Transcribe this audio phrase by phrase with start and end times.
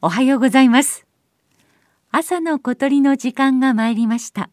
[0.00, 1.06] おはようございます。
[2.12, 4.48] 朝の小鳥の時間が参りました。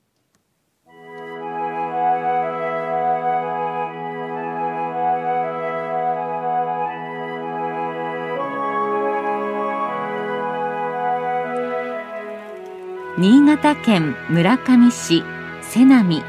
[13.19, 15.23] 新潟県村上市
[15.61, 16.23] 瀬波。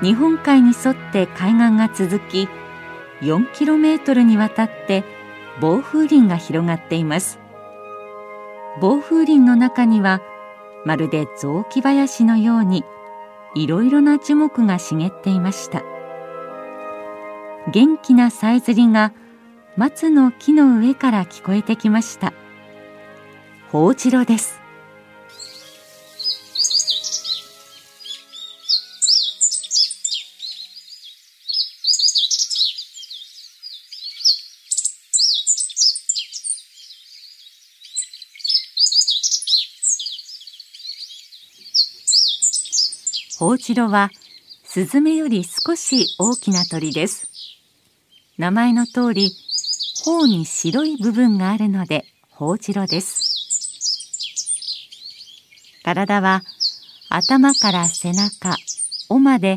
[0.00, 2.48] 日本海に沿って海岸が続き
[3.20, 5.04] 4キロメートルにわたって
[5.60, 7.38] 暴風林が広がっています。
[8.80, 10.20] 防風林の中には
[10.84, 12.84] まるで雑木林のように
[13.54, 15.82] いろいろな樹木が茂っていました。
[17.72, 19.12] 元気なさえずりが
[19.76, 22.32] 松の木の上から聞こえてきました。
[23.70, 24.59] ほうじろです。
[43.40, 44.10] ホウジロは
[44.64, 47.26] スズメより少し大きな鳥です。
[48.36, 49.30] 名前の通り、
[50.04, 53.22] 頬に白い部分があるので、ホウジロです。
[55.82, 56.42] 体は
[57.08, 58.54] 頭から背中、
[59.08, 59.56] 尾まで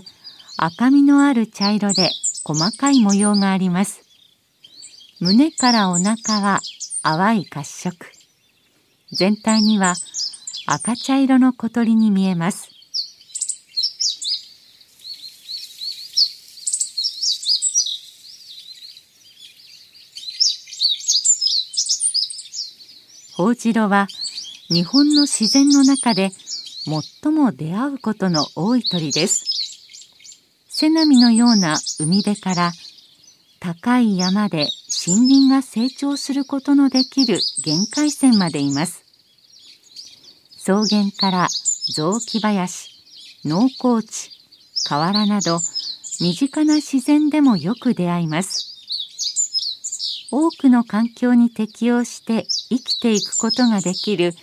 [0.56, 2.10] 赤みのある茶色で
[2.46, 4.02] 細かい模様があります。
[5.20, 6.62] 胸からお腹は
[7.02, 7.98] 淡い褐色。
[9.12, 9.96] 全体には
[10.68, 12.73] 赤茶色の小鳥に見えます。
[23.44, 24.08] ホウジロは
[24.70, 29.44] 日本の自然の中で最も出会うことの多い鳥です。
[30.70, 32.72] 瀬波のような海辺から
[33.60, 34.70] 高い山で
[35.06, 39.04] 森林が成長することのできる限界線までいます。
[40.60, 41.48] 草原から
[41.94, 42.92] 雑木林、
[43.44, 44.32] 農耕地、
[44.86, 45.60] 河原など
[46.22, 48.70] 身近な自然でもよく出会います。
[50.32, 54.34] 多くの環境に適応して生きていくことができる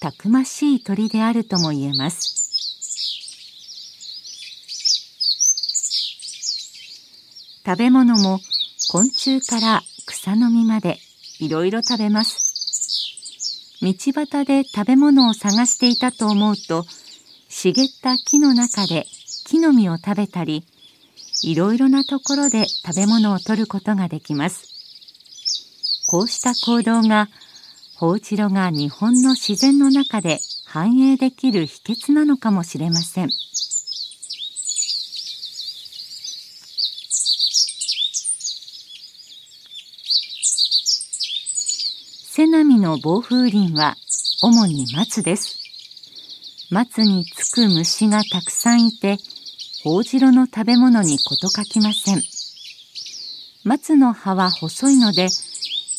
[0.00, 2.34] たくましい鳥であるとも言えます。
[7.66, 8.40] 食べ物も
[8.90, 10.98] 昆虫から草の実まで
[11.40, 12.44] いろいろ食べます。
[13.82, 16.84] 道端で食べ物を探していたと思うと
[17.48, 19.06] 茂った木の中で
[19.46, 20.64] 木の実を食べたり
[21.42, 24.68] いろいろなところで食べ物を取ることができます。
[26.06, 27.28] こうした行動が
[27.96, 33.30] ホウジロが日本の自然の中で繁栄できる秘訣なのかもしれません。
[42.36, 43.94] 瀬波の暴風林は
[44.42, 45.56] 主に松です。
[46.70, 49.18] 松につく虫がたくさんいて
[49.84, 52.22] ホウジロの食べ物に事欠きません。
[53.62, 55.28] 松の葉は細いので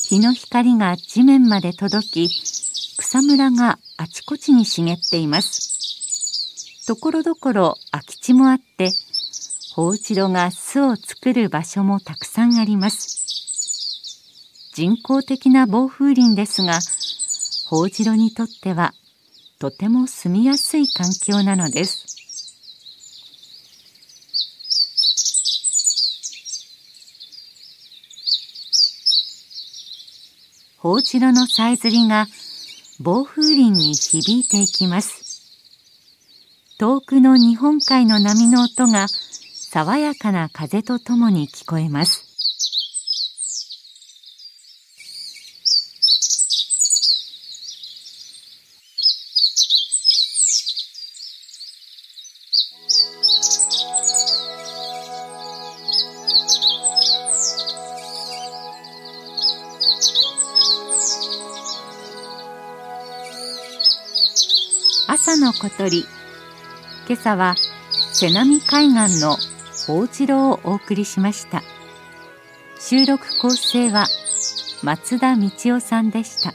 [0.07, 2.29] 日の光が地面まで届き
[2.99, 6.85] 草むらがあちこちに茂っています。
[6.85, 8.91] ところどころ空き地もあって
[9.73, 14.71] ホウジロが巣を作る場所もたくさんあります。
[14.75, 16.77] 人工的な暴風林ですが
[17.67, 18.93] ホウジロにとっては
[19.57, 22.04] とても住みやすい環境なのです。
[30.85, 32.27] ホウジロのさえずりが
[32.99, 35.41] 暴風林に響いていきます。
[36.77, 42.25] 遠くの日本海の波の音が爽やかな風とともに聞こえます。
[65.07, 66.05] 朝の小鳥。
[67.07, 67.55] 今朝は
[68.13, 69.37] 瀬波海岸の
[69.87, 71.61] 大城郎をお送りしました。
[72.79, 74.07] 収録構成は
[74.81, 76.53] 松田道夫さんでした。